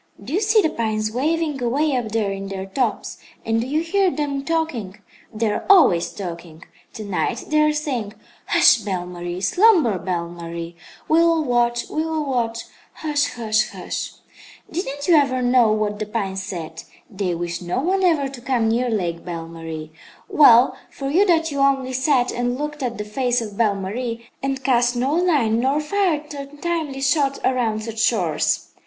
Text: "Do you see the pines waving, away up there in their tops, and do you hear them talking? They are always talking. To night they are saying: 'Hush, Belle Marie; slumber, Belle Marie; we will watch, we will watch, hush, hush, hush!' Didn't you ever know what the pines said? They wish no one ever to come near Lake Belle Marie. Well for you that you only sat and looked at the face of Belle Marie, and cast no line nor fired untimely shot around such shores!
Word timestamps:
"Do 0.23 0.33
you 0.33 0.41
see 0.41 0.63
the 0.63 0.71
pines 0.71 1.11
waving, 1.11 1.61
away 1.61 1.95
up 1.95 2.09
there 2.11 2.31
in 2.31 2.47
their 2.47 2.65
tops, 2.65 3.19
and 3.45 3.61
do 3.61 3.67
you 3.67 3.81
hear 3.81 4.09
them 4.09 4.43
talking? 4.43 4.97
They 5.31 5.51
are 5.51 5.63
always 5.69 6.11
talking. 6.11 6.63
To 6.93 7.03
night 7.05 7.43
they 7.49 7.61
are 7.61 7.71
saying: 7.71 8.13
'Hush, 8.47 8.77
Belle 8.77 9.05
Marie; 9.05 9.41
slumber, 9.41 9.99
Belle 9.99 10.27
Marie; 10.27 10.75
we 11.07 11.19
will 11.19 11.43
watch, 11.43 11.87
we 11.87 12.03
will 12.03 12.25
watch, 12.25 12.63
hush, 12.93 13.33
hush, 13.35 13.69
hush!' 13.69 14.13
Didn't 14.71 15.07
you 15.07 15.13
ever 15.13 15.43
know 15.43 15.71
what 15.71 15.99
the 15.99 16.07
pines 16.07 16.41
said? 16.41 16.81
They 17.07 17.35
wish 17.35 17.61
no 17.61 17.79
one 17.79 18.03
ever 18.03 18.27
to 18.27 18.41
come 18.41 18.69
near 18.69 18.89
Lake 18.89 19.23
Belle 19.23 19.47
Marie. 19.47 19.91
Well 20.27 20.75
for 20.89 21.11
you 21.11 21.27
that 21.27 21.51
you 21.51 21.59
only 21.59 21.93
sat 21.93 22.31
and 22.31 22.57
looked 22.57 22.81
at 22.81 22.97
the 22.97 23.05
face 23.05 23.39
of 23.39 23.55
Belle 23.55 23.75
Marie, 23.75 24.27
and 24.41 24.63
cast 24.63 24.95
no 24.95 25.13
line 25.13 25.59
nor 25.59 25.79
fired 25.79 26.33
untimely 26.33 27.01
shot 27.01 27.37
around 27.45 27.83
such 27.83 27.99
shores! 27.99 28.69